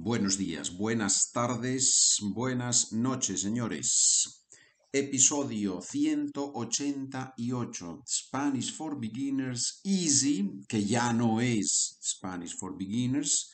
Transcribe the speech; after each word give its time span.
Buenos 0.00 0.38
días, 0.38 0.76
buenas 0.76 1.32
tardes, 1.32 2.18
buenas 2.22 2.92
noches, 2.92 3.40
señores. 3.40 4.46
Episodio 4.92 5.80
188, 5.82 8.04
Spanish 8.06 8.76
for 8.76 9.00
Beginners 9.00 9.80
Easy, 9.82 10.62
que 10.68 10.84
ya 10.84 11.12
no 11.12 11.40
es 11.40 11.98
Spanish 12.00 12.56
for 12.56 12.78
Beginners, 12.78 13.52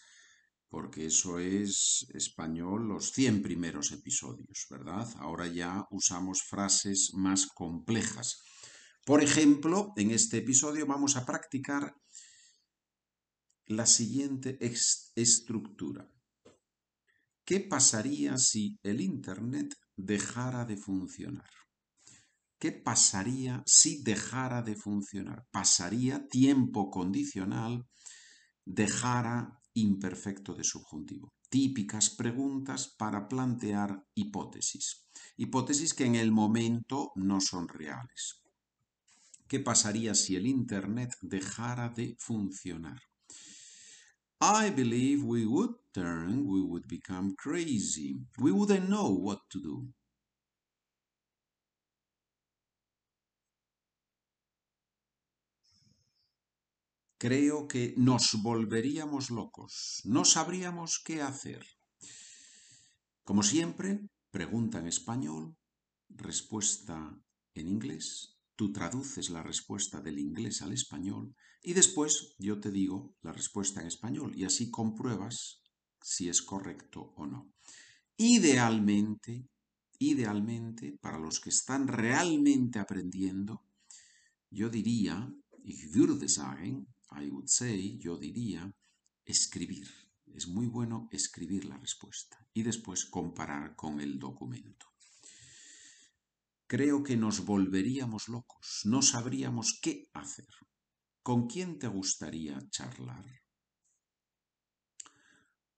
porque 0.69 1.07
eso 1.07 1.38
es 1.38 2.07
español 2.12 2.88
los 2.88 3.12
100 3.12 3.40
primeros 3.40 3.90
episodios, 3.92 4.66
¿verdad? 4.68 5.08
Ahora 5.20 5.46
ya 5.46 5.86
usamos 5.90 6.42
frases 6.42 7.14
más 7.14 7.46
complejas. 7.46 8.42
Por 9.06 9.24
ejemplo, 9.24 9.95
en 9.96 10.11
este 10.11 10.36
episodio 10.38 10.84
vamos 10.84 11.16
a 11.16 11.24
practicar 11.24 11.96
la 13.64 13.86
siguiente 13.86 14.58
estructura. 15.16 16.14
¿Qué 17.44 17.61
pasaría 17.61 18.39
si 18.39 18.79
el 18.82 19.03
Internet 19.03 19.75
dejara 19.96 20.64
de 20.64 20.79
funcionar? 20.79 21.50
¿Qué 22.58 22.72
pasaría 22.72 23.62
si 23.66 24.02
dejara 24.02 24.62
de 24.62 24.76
funcionar? 24.76 25.46
Pasaría 25.50 26.26
tiempo 26.29 26.90
condicional, 26.90 27.86
dejara 28.64 29.61
imperfecto 29.75 30.54
de 30.54 30.64
subjuntivo. 30.64 31.35
Típicas 31.50 32.08
preguntas 32.08 32.88
para 32.97 33.28
plantear 33.28 34.06
hipótesis. 34.14 35.06
Hipótesis 35.36 35.92
que 35.92 36.06
en 36.06 36.14
el 36.14 36.33
momento 36.33 37.12
no 37.14 37.42
son 37.42 37.69
reales. 37.69 38.41
¿Qué 39.47 39.61
pasaría 39.61 40.14
si 40.14 40.36
el 40.36 40.47
Internet 40.47 41.14
dejara 41.20 41.91
de 41.91 42.16
funcionar? 42.19 43.02
I 44.41 44.70
believe 44.70 45.22
we 45.22 45.44
would 45.44 45.83
turn, 45.94 46.44
we 46.44 46.61
would 46.61 46.86
become 46.89 47.34
crazy. 47.36 48.16
We 48.39 48.50
wouldn't 48.50 48.89
know 48.89 49.08
what 49.10 49.41
to 49.50 49.60
do. 49.60 49.77
Creo 57.19 57.66
que 57.69 57.94
nos 57.96 58.34
volveríamos 58.42 59.30
locos, 59.30 60.02
no 60.04 60.24
sabríamos 60.27 61.00
qué 61.02 61.22
hacer. 61.22 61.64
Como 63.22 63.42
siempre, 63.42 64.10
pregunta 64.30 64.80
en 64.80 64.88
español, 64.88 65.56
respuesta 66.10 67.16
en 67.54 67.69
inglés 67.69 68.34
tú 68.56 68.72
traduces 68.72 69.30
la 69.30 69.42
respuesta 69.42 70.00
del 70.00 70.19
inglés 70.19 70.62
al 70.62 70.72
español 70.72 71.34
y 71.62 71.72
después 71.72 72.34
yo 72.38 72.60
te 72.60 72.70
digo 72.70 73.14
la 73.22 73.32
respuesta 73.32 73.80
en 73.80 73.88
español 73.88 74.32
y 74.36 74.44
así 74.44 74.70
compruebas 74.70 75.63
si 76.05 76.28
es 76.28 76.42
correcto 76.42 77.14
o 77.16 77.27
no. 77.27 77.55
Idealmente, 78.19 79.48
idealmente, 79.98 80.98
para 81.00 81.19
los 81.19 81.41
que 81.41 81.48
están 81.48 81.88
realmente 81.88 82.78
aprendiendo, 82.78 83.64
yo 84.50 84.69
diría, 84.69 85.32
ich 85.64 85.91
würde 85.94 86.28
sagen, 86.28 86.86
I 87.10 87.30
would 87.30 87.48
say, 87.48 87.97
yo 87.98 88.19
diría, 88.19 88.70
escribir. 89.25 89.88
Es 90.27 90.47
muy 90.47 90.66
bueno 90.66 91.08
escribir 91.10 91.64
la 91.64 91.78
respuesta 91.78 92.36
y 92.52 92.62
después 92.62 93.06
comparar 93.06 93.75
con 93.75 94.00
el 94.00 94.19
documento. 94.19 94.86
Creo 96.66 97.02
que 97.02 97.16
nos 97.16 97.44
volveríamos 97.47 98.28
locos, 98.28 98.82
no 98.84 99.00
sabríamos 99.00 99.78
qué 99.80 100.10
hacer. 100.12 100.52
¿Con 101.22 101.47
quién 101.47 101.78
te 101.78 101.88
gustaría 101.88 102.58
charlar? 102.69 103.44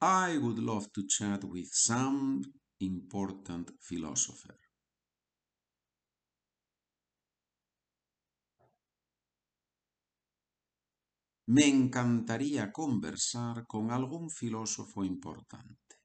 I 0.01 0.39
would 0.39 0.59
love 0.59 0.91
to 0.95 1.07
chat 1.07 1.45
with 1.45 1.69
some 1.71 2.43
important 2.81 3.73
philosopher. 3.83 4.59
Me 11.49 11.67
encantaría 11.67 12.71
conversar 12.73 13.67
con 13.67 13.91
algún 13.91 14.31
filósofo 14.31 15.05
importante. 15.05 15.97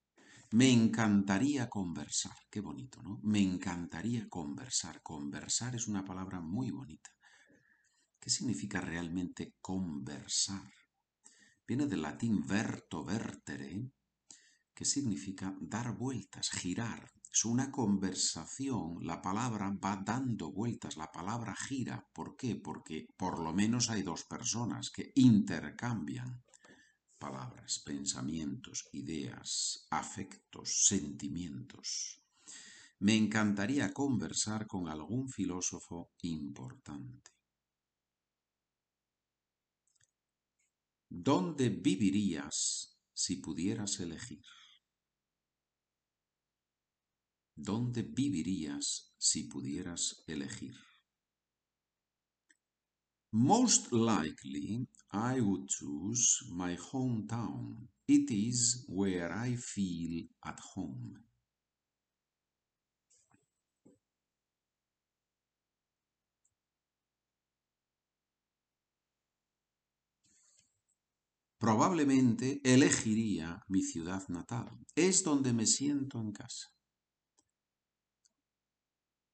Me 0.52 0.72
encantaría 0.72 1.70
conversar. 1.70 2.38
Qué 2.50 2.62
bonito, 2.62 3.02
¿no? 3.04 3.20
Me 3.24 3.42
encantaría 3.42 4.28
conversar. 4.30 5.02
Conversar 5.02 5.76
es 5.76 5.88
una 5.88 6.06
palabra 6.06 6.42
muy 6.42 6.72
bonita. 6.72 7.12
¿Qué 8.22 8.30
significa 8.30 8.80
realmente 8.80 9.56
conversar? 9.62 10.72
Viene 11.68 11.86
del 11.88 12.02
latín 12.02 12.46
verto 12.46 13.04
vertere, 13.04 13.92
que 14.74 14.86
significa 14.86 15.56
dar 15.60 15.96
vueltas, 15.96 16.50
girar. 16.50 17.12
Es 17.32 17.46
una 17.46 17.72
conversación, 17.72 18.98
la 19.02 19.22
palabra 19.22 19.72
va 19.84 19.96
dando 20.04 20.52
vueltas, 20.52 20.98
la 20.98 21.12
palabra 21.12 21.56
gira. 21.56 22.06
¿Por 22.14 22.36
qué? 22.36 22.56
Porque 22.56 23.08
por 23.16 23.40
lo 23.40 23.54
menos 23.54 23.90
hay 23.90 24.02
dos 24.02 24.26
personas 24.26 24.90
que 24.90 25.12
intercambian 25.16 26.44
palabras, 27.18 27.80
pensamientos, 27.86 28.90
ideas, 28.92 29.86
afectos, 29.92 30.86
sentimientos. 30.88 32.20
Me 33.00 33.16
encantaría 33.16 33.94
conversar 33.94 34.68
con 34.68 34.88
algún 34.90 35.30
filósofo 35.30 36.12
importante. 36.24 37.32
¿Dónde 41.14 41.68
vivirías 41.68 42.98
si 43.14 43.36
pudieras 43.36 44.00
elegir? 44.00 44.46
¿Dónde 47.54 48.04
vivirías 48.04 49.14
si 49.18 49.44
pudieras 49.44 50.24
elegir? 50.26 50.74
Most 53.34 53.92
likely 53.92 54.88
I 55.12 55.42
would 55.42 55.68
choose 55.68 56.46
my 56.50 56.78
hometown. 56.78 57.90
It 58.08 58.32
is 58.32 58.86
where 58.88 59.34
I 59.34 59.58
feel 59.58 60.30
at 60.46 60.62
home. 60.74 61.31
Probablemente 71.62 72.60
elegiría 72.64 73.64
mi 73.68 73.84
ciudad 73.84 74.28
natal. 74.30 74.84
Es 74.96 75.24
donde 75.24 75.54
me 75.54 75.68
siento 75.68 76.20
en 76.20 76.32
casa. 76.32 76.70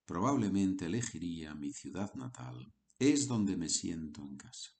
Probablemente 0.05 0.87
elegiría 0.87 1.55
mi 1.55 1.71
ciudad 1.71 2.13
natal 2.15 2.73
es 2.99 3.29
donde 3.29 3.55
me 3.55 3.69
siento 3.69 4.23
en 4.23 4.35
casa. 4.35 4.71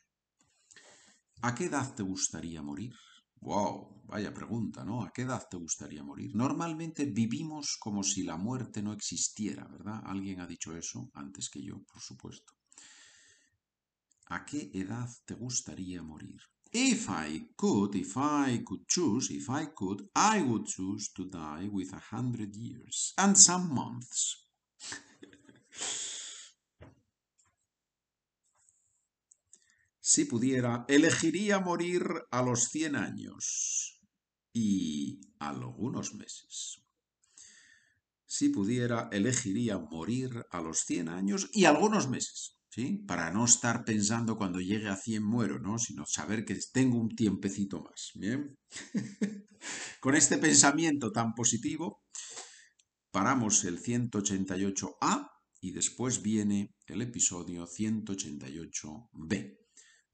¿A 1.42 1.52
qué 1.52 1.64
edad 1.64 1.96
te 1.96 2.04
gustaría 2.04 2.62
morir? 2.62 2.94
Wow, 3.40 4.02
vaya 4.06 4.32
pregunta, 4.32 4.84
¿no? 4.84 5.02
¿A 5.02 5.12
qué 5.12 5.22
edad 5.22 5.46
te 5.48 5.56
gustaría 5.56 6.02
morir? 6.02 6.34
Normalmente 6.34 7.04
vivimos 7.06 7.76
como 7.78 8.02
si 8.02 8.22
la 8.22 8.36
muerte 8.36 8.82
no 8.82 8.92
existiera, 8.92 9.66
¿verdad? 9.68 10.02
Alguien 10.04 10.40
ha 10.40 10.46
dicho 10.46 10.76
eso 10.76 11.10
antes 11.14 11.50
que 11.50 11.62
yo, 11.62 11.82
por 11.84 12.00
supuesto. 12.00 12.54
¿A 14.28 14.44
qué 14.44 14.70
edad 14.74 15.08
te 15.24 15.34
gustaría 15.34 16.02
morir? 16.02 16.40
If 16.72 17.08
I 17.08 17.52
could, 17.56 17.94
if 17.94 18.16
I 18.16 18.62
could 18.64 18.86
choose, 18.88 19.32
if 19.32 19.48
I 19.48 19.66
could, 19.72 20.10
I 20.14 20.42
would 20.42 20.66
choose 20.66 21.12
to 21.14 21.24
die 21.24 21.68
with 21.70 21.92
a 21.92 22.16
hundred 22.16 22.54
years 22.56 23.14
and 23.16 23.38
some 23.38 23.72
months. 23.72 24.48
Si 30.08 30.24
pudiera, 30.24 30.84
elegiría 30.86 31.58
morir 31.58 32.06
a 32.30 32.40
los 32.40 32.68
100 32.68 32.94
años 32.94 34.00
y 34.52 35.20
algunos 35.40 36.14
meses. 36.14 36.80
Si 38.24 38.50
pudiera, 38.50 39.08
elegiría 39.10 39.78
morir 39.78 40.44
a 40.52 40.62
los 40.62 40.84
100 40.84 41.08
años 41.08 41.50
y 41.52 41.64
algunos 41.64 42.08
meses, 42.08 42.56
¿sí? 42.68 43.02
Para 43.04 43.32
no 43.32 43.46
estar 43.46 43.84
pensando 43.84 44.36
cuando 44.36 44.60
llegue 44.60 44.86
a 44.86 44.94
100 44.94 45.24
muero, 45.24 45.58
¿no? 45.58 45.76
Sino 45.76 46.06
saber 46.06 46.44
que 46.44 46.56
tengo 46.72 47.00
un 47.00 47.16
tiempecito 47.16 47.82
más, 47.82 48.12
¿bien? 48.14 48.56
Con 50.00 50.14
este 50.14 50.38
pensamiento 50.38 51.10
tan 51.10 51.34
positivo, 51.34 52.04
paramos 53.10 53.64
el 53.64 53.82
188A 53.82 55.32
y 55.60 55.72
después 55.72 56.22
viene 56.22 56.76
el 56.86 57.02
episodio 57.02 57.66
188B. 57.66 59.65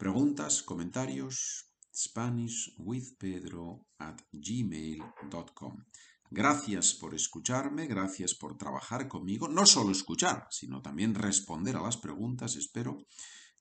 Preguntas, 0.03 0.65
comentarios, 0.65 1.77
SpanishWithPedro 1.95 3.87
at 4.01 4.21
gmail.com. 4.33 5.85
Gracias 6.29 6.93
por 6.95 7.15
escucharme, 7.15 7.87
gracias 7.87 8.35
por 8.35 8.59
trabajar 8.59 9.07
conmigo, 9.07 9.47
no 9.47 9.65
solo 9.65 9.93
escuchar, 9.93 10.49
sino 10.51 10.83
también 10.83 11.15
responder 11.15 11.77
a 11.77 11.83
las 11.83 11.99
preguntas, 11.99 12.57
espero. 12.57 12.99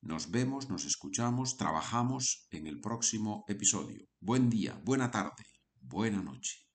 Nos 0.02 0.32
vemos, 0.32 0.68
nos 0.68 0.86
escuchamos, 0.86 1.58
trabajamos 1.58 2.48
en 2.50 2.66
el 2.66 2.82
próximo 2.82 3.46
episodio. 3.48 4.08
Buen 4.20 4.50
día, 4.50 4.82
buena 4.84 5.12
tarde, 5.12 5.46
buena 5.80 6.24
noche. 6.24 6.71